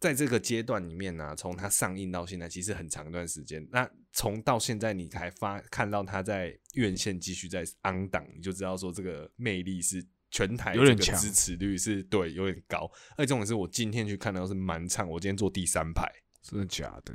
[0.00, 3.68] 在这个阶段里面呢、从它上映到现在，其实很长一段时间。
[3.70, 12.90] 那从到现在，你才发看到它在院线继续在 on 档，你就知道说这个魅力是全台有点强这个支持率是对有点高。
[13.14, 17.12] 而且重点是我今天去看到是满场，我今天坐第三排，真的假的？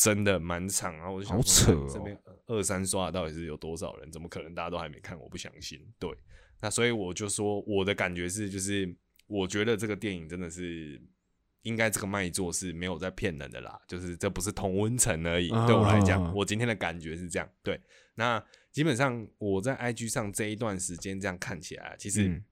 [0.00, 0.96] 真的满场。
[0.96, 4.10] 然后我就想扯哦这边二三刷到底是有多少人？
[4.10, 5.18] 怎么可能大家都还没看？
[5.20, 5.78] 我不相信。
[5.98, 6.10] 对，
[6.60, 10.98] 那所以我就说我的感觉是，就是我觉得这个电影真的是
[11.62, 15.50] 应该这个卖座是没有在骗人的啦，就是这不是同温层而已。
[15.50, 17.46] 啊对我来讲，啊我今天的感觉是这样。
[17.62, 17.78] 对，
[18.14, 22.44] 那基本上我在 IG 上这一段时间这样看起来，其实嗯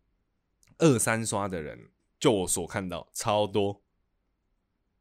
[0.79, 1.79] 二三刷的人，
[2.21, 3.83] 就我所看到超多。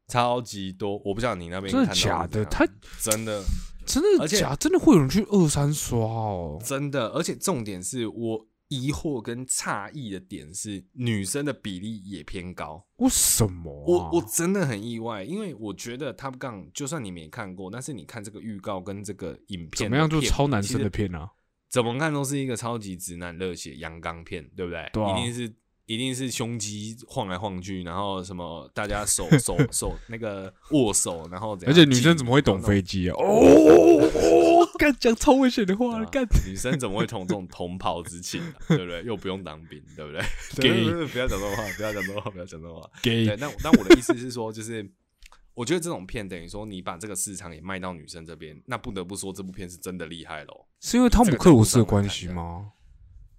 [0.07, 2.65] 超级多，我不知道你那边真的假的他
[2.99, 3.43] 真的
[3.85, 4.55] 真的假？
[4.55, 6.61] 真的会有人去二三刷哦？
[6.63, 12.85] 真的，而且重点是我疑惑跟诧异的点是，女生的比例也偏高。
[12.97, 13.85] 为什么啊？
[13.87, 21.29] 我我真的很意外，因为我觉得 Top Gun 就算你没看过，但是你看这个预告跟这个影片怎么样就超男生的片啊？
[21.69, 24.89] 怎么看都是一个超级直男热血阳刚片，对不对？
[24.93, 25.53] 对啊一定是
[25.87, 33.15] 一定是胸肌晃来晃去，然后什么大家手 手手那个握手，然后怎样而且女生怎么会懂亲飞机啊？
[33.17, 39.01] 哦， 干讲超危险的话，对啊干女生怎么会懂这种同袍之情、啊，对不对？
[39.03, 40.21] 又不用当兵，对不对
[40.57, 42.89] ？Gay 对不要讲这种话，不要讲这种话，不要讲这种话。
[43.01, 44.87] gay 对，那那我的意思是说，就是
[45.53, 50.65] 我觉得这种片等于说你把这个市场也卖到女生这边，那不得不说这部片是真的厉害喽。
[50.81, 52.73] 是因为汤姆克鲁斯的关系吗？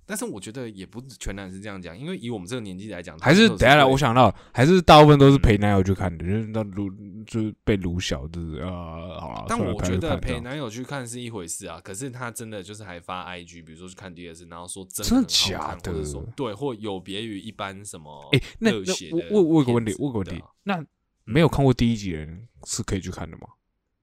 [0.08, 6.88] 但是我觉觉得也不全然是这样讲，因为以我们这个年纪来讲，还是等下来，我想到还是大部分都是陪男友去看的，就是那撸
[7.26, 9.44] 就是被撸小，就是呃，好了。
[9.46, 20.82] 但我觉得陪男友去看是一回事啊，可是他真的就是还发 IG，比如说去看第二次，然后说真真的假的或者说对，或有别于一般什么哎，那我我我有个问题我有个问题那
[21.24, 23.46] 没有看过第一集的人是可以去看的吗？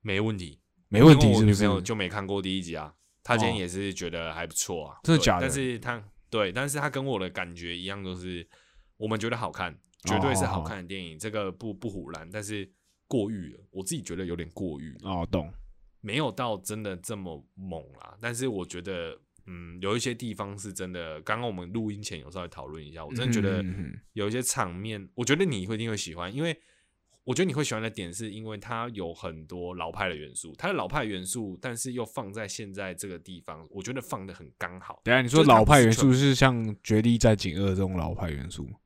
[0.02, 1.68] 没问题，没问题因为我女是不是？
[1.68, 2.94] 朋友就没看过第一集啊，
[3.26, 8.48] 她今天哦也是觉得还不错啊，真的假的但是他对，但是他跟我的感觉一样，都是
[8.98, 12.72] 我们觉得好看，绝对是好看的电影，这个不不胡乱，但是
[13.08, 15.52] 过誉了，我自己觉得有点过誉了，哦，懂。
[16.02, 18.16] 没有到真的这么猛啦。
[18.22, 23.66] 但是我觉得，嗯，有一些地方是真的，刚刚我们录音前有稍微讨论一下，我真的觉得
[24.14, 26.56] 有一些场面，我觉得你会一定会喜欢，因为
[27.26, 35.02] 我觉得你会喜欢的点是因为它有很多老派的元素，它的老派元素，但是又放在现在这个地方，我觉得放的很刚好。
[35.04, 38.78] 等一下你说老派元素是像《绝地在警二》这种老派元素吗？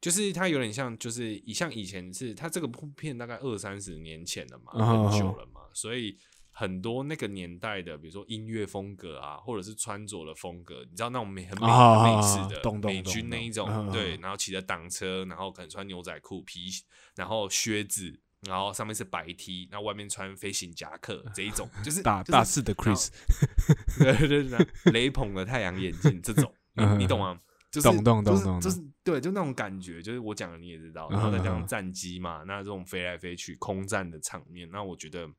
[0.00, 6.18] 就是它有点像，就是以像以前是它这个部片大概二三十年前了嘛，嗯很久了嘛，所以
[6.52, 16.70] 很多那个年代的，比如说音乐风格啊，或者是穿着的风格，你知道那种美很美啊美式的懂懂美军那一种，对，然后骑着挡车，然后可能穿牛仔裤、皮，
[17.16, 18.20] 然后靴子。
[18.48, 23.06] 然后上面是白 T，然后外面穿飞行夹克这一种，就是就是大大四的 Chris，
[24.02, 26.52] 对对对，雷朋的太阳眼镜这种，
[26.98, 27.38] 你懂吗？
[27.70, 35.30] 就是懂懂懂就是懂就是对，就那种感觉，就是我讲的你也知道，嗯然后再加上嗯战机嘛，那这种飞来飞去空战的场面，那我觉得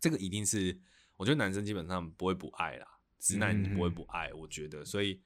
[0.00, 0.76] 这个一定是，
[1.16, 2.86] 我觉得男生基本上不会不爱啦，
[3.18, 5.20] 直男嗯不会不爱，我觉得，所以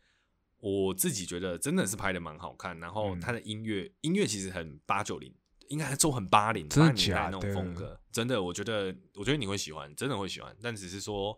[0.59, 3.21] 我自己觉得真的是拍的蛮好看，然后嗯。
[3.21, 5.35] 他的音乐音乐其实很八九零。
[5.69, 11.37] 应该都很八零、八零年代那种风格，真的，我觉得，我觉得你会喜欢，真的会喜欢，但只是说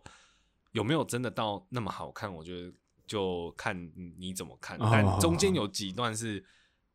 [0.73, 2.71] 有没有真的到那么好看，我觉得
[3.07, 4.77] 就看你怎么看。
[4.79, 4.89] 哦。
[4.91, 6.43] 但中间有几段是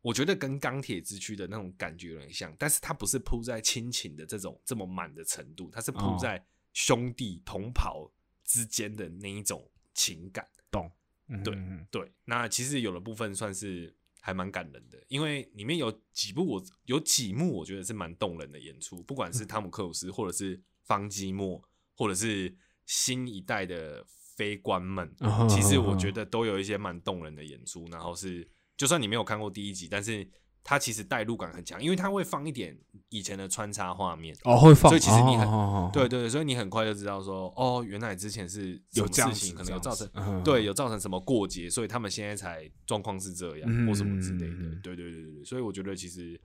[0.03, 8.11] 我觉得跟钢铁之躯的那种感觉有点像，但是它不是铺在亲情的这种这么满的程度，它是铺哦在兄弟同袍
[8.43, 10.47] 之间的那一种情感。
[10.69, 10.91] 懂？
[11.29, 11.55] 嗯对
[11.89, 21.63] 对，那其实有的部分算是还蛮感人的，因为里面有几部我有几幕我觉得是蛮动人的演出，不管是汤姆克鲁斯，或者是方基莫，
[21.95, 22.53] 或者是
[22.85, 27.87] 新一代的非官们，哦其实我觉得都有一些蛮动人的演出。
[27.89, 28.45] 然后是，
[28.77, 30.27] 就算你没有看过第一集，但是
[30.63, 32.77] 它其实代入感很强，因为它会放一点
[33.09, 34.35] 以前的穿插画面。
[34.43, 35.47] 哦，会放，所以其实你很
[35.91, 44.79] 对对对，所以你很快就知道说，哦，原来之前是有这样子事情可能有造成对，有造成什么过节，所以他们现在才状况是这样，嗯或什么之类的。
[44.81, 46.39] 对对对对对，所以我觉得其实，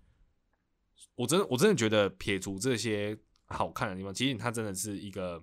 [1.14, 5.42] 我真的我真的觉得撇除这些好看的地方，其实它真的是一个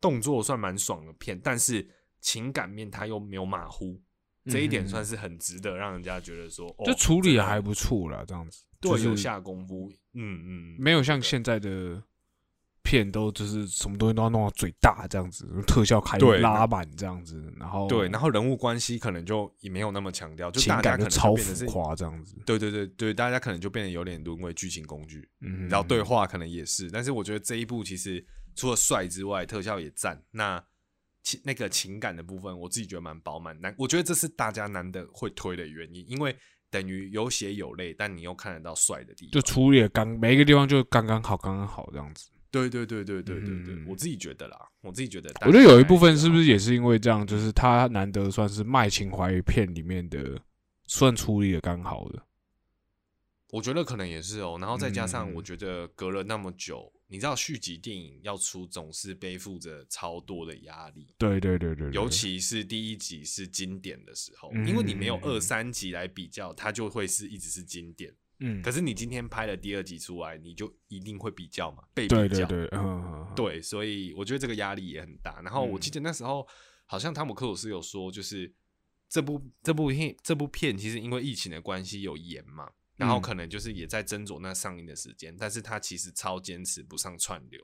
[0.00, 1.88] 动作算蛮爽的片，但是
[2.20, 4.00] 情感面它又没有马虎，
[4.50, 12.02] 这一点算是很值得让人家觉得说，哦，就处理的的还不错啦，这样子，就是对有下功夫，嗯嗯，没有像现在的
[12.82, 28.24] 片都就是什么东西都要弄到最大这样子，特效开对拉满这样子，然后对，然后人物关系可能就也没有那么强调，就情大家可能超浮夸这样子，对对对对，大家可能就变得有点沦为剧情工具，嗯，然后对话可能也是，但是我觉得这一部其实
[28.56, 30.22] 除了帅之外，特效也赞。
[30.30, 30.62] 那
[31.22, 33.58] 情那个情感的部分，我自己觉得蛮饱满。
[33.60, 36.36] 难，我觉得这是大家难得会推的原因，因为
[36.70, 39.32] 等于有血有泪，但你又看得到帅的地方。
[39.32, 42.30] 就处理的刚每一个地方就刚刚好，刚刚好这样子。
[42.52, 46.44] 对对对对对对对，嗯我自己觉得啦，我自己觉得，我觉得有一部分是不是？
[46.46, 50.40] 也是因为这样，就是他难得算是卖情怀片里面的，
[50.86, 52.20] 算处理的刚好的。
[53.52, 61.12] 我觉得可能也是哦，然后再加上嗯我觉得隔了那么久，你知道续集电影要出，总是背负着超多的压力。
[61.18, 68.14] 对对对对，对尤其是第一集是经典的时候，嗯因为你没有二三集来比较，它就会是一直是经典。
[68.38, 72.16] 嗯，可是你今天拍了第二集出来，你就一定会比较嘛，被比较。
[72.16, 75.42] 对对对，嗯对所以我觉得这个压力也很大。
[75.42, 76.46] 然后我嗯记得那时候
[76.86, 78.50] 好像汤姆克鲁斯有说，就是
[79.08, 82.70] 这部这部片这部片其实因为疫情的关系有延嘛，
[83.00, 87.60] 然后嗯可能就是也在斟酌那上映的时间，但是他其实超坚持不上串流。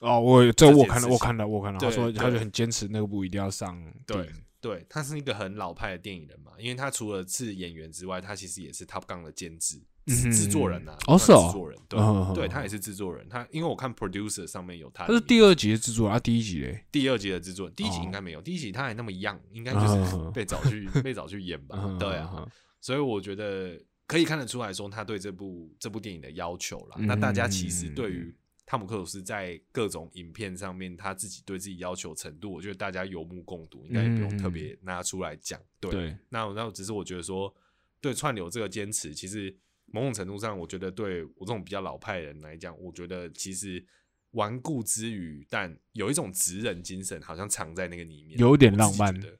[0.00, 4.28] 哦，我这我看到，我看到，我看到，他对说他就很坚持那个部一定要上对。
[4.62, 11.98] 对，他是一个很老派的电影人嘛，因为他除了是演员之外，他其实也是 Top Gun 的监制、制作人啊、哦是哦制作人，对、
[12.32, 13.28] 对，他也是制作人。
[13.28, 22.48] 他因为我看 producer 上面有他他是第二集的制作人，他第一集嘞，第二集的制作人，第一集哦应该没有，第一集他还那么样，应该嗯就是被找去被找去演吧嗯，对啊，嗯
[22.80, 23.76] 所以我觉得
[24.12, 26.96] 可以看得出来说他对这部这部电影的要求了。
[26.98, 28.34] 嗯那大家其实对于
[28.66, 35.60] 汤姆克鲁斯在各种影片上面他自己对自己要求程度，我觉得大家有目共睹，应该也不用特别拿出来讲。
[35.80, 37.52] 对，对，那那只是我觉得说，
[38.00, 39.54] 对串流这个坚持，其实
[39.86, 43.84] 某种程度上，我觉得对我这种比较老派的人来讲，我觉得其实
[44.30, 49.38] 顽固之余，但有一种直人精神，好像藏在那个里面，有点浪漫的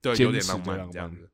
[0.00, 1.28] 对，有点浪漫这样子。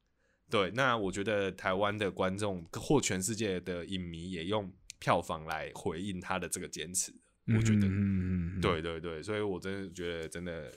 [0.51, 7.13] 对，那我觉得台湾的观众或全世界的影迷也用票房来回应他的这个坚持，
[7.47, 10.71] 我觉得，嗯嗯嗯，对对对，所以我真的觉得真的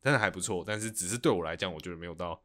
[0.00, 2.40] 真的还不错，但是只是对我来讲，我觉得没有到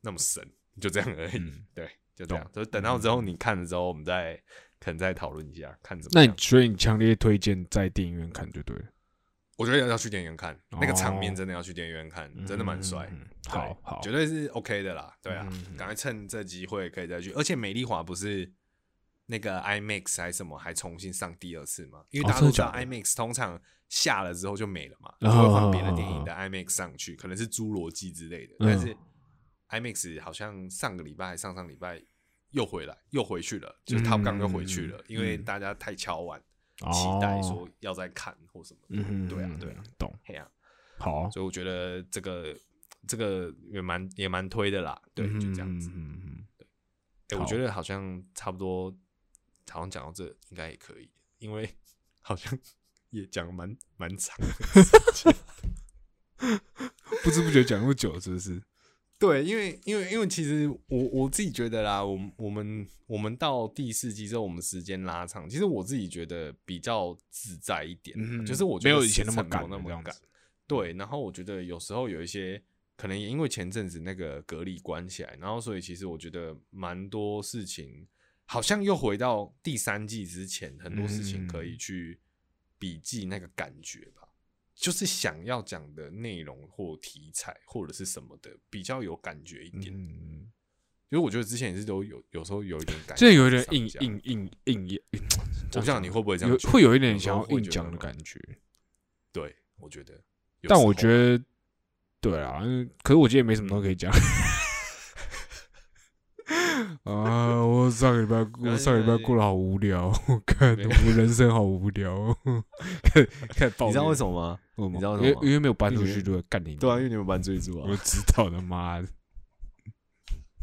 [0.00, 0.42] 那么神，
[0.80, 1.38] 就这样而已。
[1.38, 2.50] 嗯对，就这样。
[2.52, 4.34] 就等到之后你看了之后，我们再
[4.80, 6.34] 可能再讨论一下，看怎么那你。
[6.38, 8.84] 所以你强烈推荐在电影院看就对了，
[9.56, 13.10] 我觉得要要去电影院看，那个场面哦真的要去电影院看，真的蛮帅。
[13.48, 15.14] 好好，绝对是 OK 的啦。
[15.22, 17.32] 对啊赶快趁这机会可以再去。
[17.32, 18.52] 而且美丽华不是
[19.26, 22.04] 那个 IMAX 还是什么，还重新上第二次嘛？
[22.10, 28.54] 因为哦大家都知道 IMAX 通常下了之后就没了嘛，哦就会换别的电影的 IMAX 上去，可能是《侏罗纪》之类的。
[28.60, 28.96] 嗯但是
[29.70, 32.00] IMAX 好像上个礼拜还上上礼拜
[32.50, 36.42] 又回来，又回去了，就是 Top Gun 又回去了，嗯因为嗯大家太敲碗，哦
[36.92, 38.80] 期待说要再看或什么
[39.28, 40.48] 对啊，对啊，，懂，嘿啊。
[40.98, 42.56] 好，啊所以我觉得这个
[43.06, 45.90] 这个也蛮也蛮推的啦，对，就这样子。
[45.94, 46.46] 嗯嗯
[47.28, 48.90] 哎、好我觉得好像差不多，
[49.70, 51.68] 好像讲到这应该也可以，因为
[52.20, 52.56] 好像
[53.10, 54.46] 也讲蛮蛮长的。
[56.38, 56.60] 嗯，
[57.24, 58.62] 不知不觉讲那么久，是不是？
[59.18, 70.14] 对，因为因为因为其实我我自己觉得啦，我们我们我们到第四季之后，我们时间拉长，其实我自己觉得比较自在一点，嗯就是我没有以前那么赶那么赶。
[70.66, 72.62] 对，然后我觉得有时候有一些
[72.96, 78.06] 可能也因为前阵子那个隔离关起来，然后所以其实我觉得蛮多事情
[78.44, 82.20] 好像又回到第三季之前，很多事情可以嗯去
[82.78, 84.25] 笔记那个感觉吧，
[84.76, 89.92] 就是想要讲的内容或题材或者是什么的比较有感觉一点。
[89.92, 90.52] 嗯，
[91.08, 95.00] 因为我觉得之前也是都有有时候有一点感觉，这有点硬硬硬硬硬，
[95.72, 98.38] 我不知道你会不会这样有会有一点想要硬讲的感觉，
[99.32, 100.22] 对，我觉得。
[100.68, 101.44] 但我觉得，
[102.20, 104.12] 对啊，嗯可是我今天也没什么东西可以讲。
[107.06, 107.64] 啊！
[107.64, 108.36] 我上个礼拜，
[108.70, 112.36] 我上个礼拜过得好无聊，我看没我人生好无聊。
[113.04, 114.58] 看看抱怨，你知道为什么吗？
[114.74, 114.88] 么？
[114.88, 116.42] 你知道为什么吗因为因为没有搬出去，对吧？
[116.50, 116.74] 干你！
[116.74, 117.96] 对啊，因为你们班追逐啊我。
[117.98, 119.06] 知道的，妈的，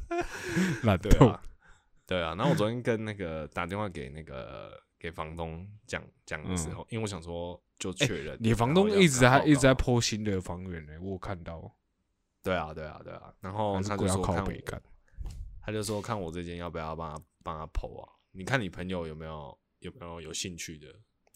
[0.83, 1.41] 懒惰对啊。，
[2.05, 2.35] 对啊。
[2.35, 11.73] 然后我昨天跟那个打电话给那个给房东讲讲的时候，因为我想说就确认、嗯你房东一直在一直在告剖新的房源呢，我有看到。
[12.43, 13.31] 对啊，对啊，对啊。
[13.39, 14.43] 然后他说看。
[15.65, 18.09] 他就说看我这间要不要帮他帮他剖啊？
[18.33, 20.87] 你看你朋友有没有有没有有兴趣的？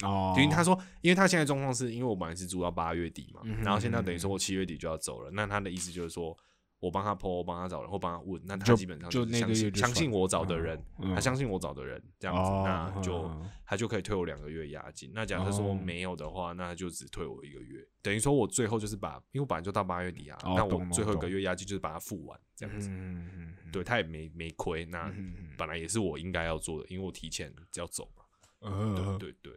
[0.04, 6.38] 哦因为他说，因为他现在状况是因为我本来是租到八月底嘛，嗯哼然后现在等于说我七月底就要走了，那他的意思就是说
[6.80, 15.12] 我帮他 PO，我帮他找人或帮他问，那他基本上就相信相信我找的人，嗯他相信我找的人这样子，哦那就嗯他就可以退我两个月押金。
[15.14, 25.12] 那假设说哦没有的话，那他就只退我一个月，等于说我最后就是把，因为我本来就到八月底啊，那我最后一个月押金就是把它付完这样子，嗯对他也没没亏，那
[25.58, 28.24] 本来也是我应该要做的，因为我提前要走嘛。
[28.60, 29.54] 呃，对对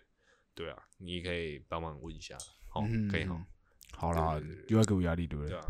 [0.55, 2.37] 对啊，你也可以帮忙问一下，
[2.69, 3.47] 好，嗯可以哈。
[4.01, 5.51] 好啦又要给我压力，对不对？
[5.51, 5.65] 对啊，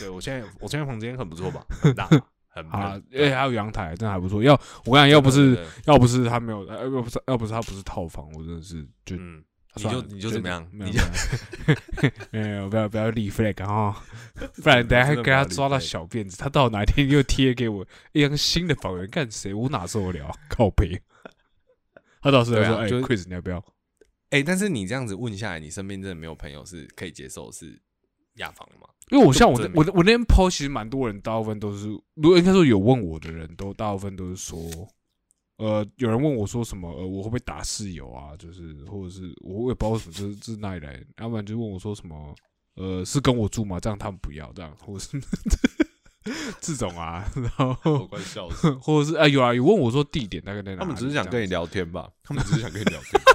[0.00, 2.08] 对我现在我现在房间很不错吧， 很大，
[2.48, 4.42] 很好啦很，哎，还有阳台，真的还不错。
[4.42, 9.44] 要我跟你讲，要不是要不是他没有，呃要不是要不是他不是套房，我真的是就嗯，
[9.76, 10.66] 你就你就怎么样？
[10.72, 11.04] 没有你就
[12.30, 14.02] 没有 不要不要立 flag 哈，
[14.62, 20.32] 不然等下给他抓到小辫子，他到哪天又贴给我一张新的房源，干谁我哪受得了？
[20.48, 21.00] 靠背。
[22.22, 23.64] 他到时候说：“哎，Chris，你要不要
[24.30, 27.80] 哎，但是你这样子问下来，你身边真的没有朋友是可以接受是
[28.36, 34.56] 亚房吗？？”因为我像我的那我我那天 PO，其实蛮多人，大部分都是，如果应该说有问我的人都大部分都是说，
[35.56, 38.36] 呃，有人问我说什么，呃，我会不会打室友啊？
[38.38, 41.02] 就是或者是我也不知道什么，这是哪里来？
[41.18, 42.34] 要不然就问我说什么，
[42.76, 43.80] 呃，是跟我住吗？
[43.80, 45.20] 这样他们不要这样，或者是
[46.62, 48.06] 这种啊，然后！
[48.80, 50.82] 或者是啊有啊有问我说地点大概在哪？
[50.82, 52.08] 他们只是想跟你聊天吧？
[52.22, 53.29] 他们只是想跟你聊天吧？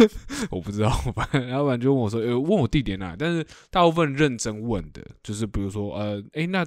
[0.50, 6.66] 我不知道， 反正老板就问我说：“呃，问我地点哪？”但是大部分认真问的，就是比如说，呃，诶，那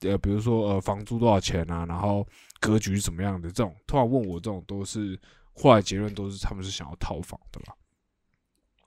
[0.00, 1.86] 呃，比如说，呃，房租多少钱啊？
[1.86, 2.26] 然后
[2.60, 3.48] 格局是怎么样的？
[3.50, 5.18] 这种突然问我，这种都是
[5.52, 7.74] 后来结论都是他们是想要套房的吧？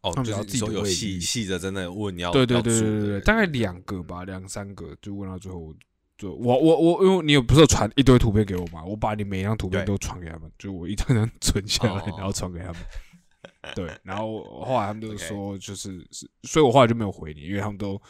[0.01, 5.73] 哦，他们就是要自己有细移细的真的问要对对对对对对，大概两个吧，两三个，就问到最后，
[6.17, 12.75] 就我我我，因为你有不是有传一堆图片给我嘛，我把你每一张图片都传给他们，就我一张张存下来，哦然后传给他们。
[13.75, 18.01] 对，然后后来他们就说，就是是，所以我后来就没有回你，因为他们都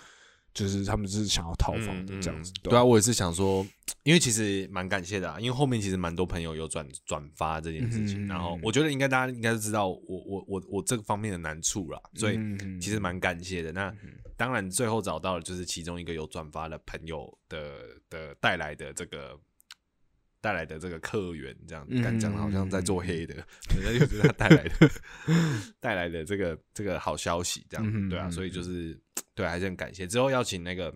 [0.53, 2.59] 就是他们是想要套房这样子嗯。
[2.63, 3.65] 对啊，我也是想说，
[4.03, 13.71] 因为其实蛮感谢的、啊，因为后面其实蛮多朋友有转转发这件事情，嗯然后我觉得应该大家应该是知道我我我我这个方面的难处啦，所以嗯其实蛮感谢的。
[13.71, 13.91] 那
[14.37, 17.79] 当然最后找到了就是其中一个有转发的朋友的
[18.09, 19.35] 的带来的这个。
[20.41, 23.35] 带来的这个客源，这样嗯敢讲好像在做黑的，
[23.75, 24.89] 人家就是他带来的
[25.79, 28.99] 带来的这个这个好消息，这样对啊，所以就是
[29.33, 30.07] 对，还是很感谢。
[30.07, 30.93] 之后要请那个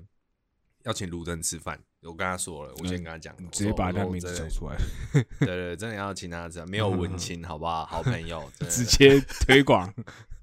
[0.84, 4.78] 要请卢真吃饭，我跟他说了，我先跟他讲，嗯直接把他名字讲讲出来，
[5.40, 7.86] 对对，真的要请他吃，没有文青，好不好？
[7.86, 9.94] 好朋友，直接推广。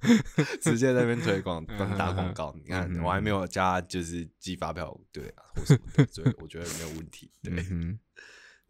[0.62, 1.62] 直接在那边推广
[1.98, 2.56] 打广告。
[2.56, 7.30] 你看嗯，我还没有加，就是寄发票，对啊，或什么的，所以我觉得没有问题。
[7.42, 7.52] 对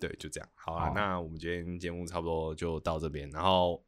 [0.00, 0.48] 对，就这样。
[0.54, 3.84] 好啊好，那我们今天节目差不多就到这边，然后。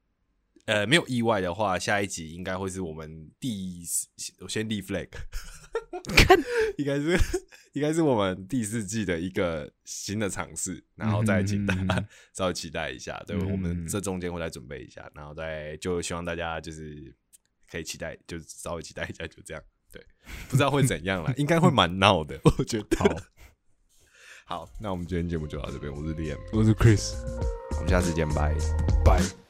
[0.64, 4.06] 呃，没有意外的话，下一集应该会是我们第四，
[4.38, 5.08] 我先立 flag，
[6.78, 7.18] 应该是
[7.72, 13.20] 应该是我们第四季的一个新的尝试，然后再请大家 稍微期待一下。
[13.26, 17.12] 对，嗯我们这中间会再准备一下，然后再就希望大家就是
[17.68, 19.60] 可以期待，就稍微期待一下，就这样。
[19.90, 20.00] 对，
[20.48, 23.26] 不知道会怎样啦， 应该会蛮闹的，我觉得。
[24.44, 27.14] 好，那我们今天节目就到这边，我是 Liam，我是 Chris，
[27.76, 28.54] 我们下次见，拜。
[29.04, 29.41] 拜。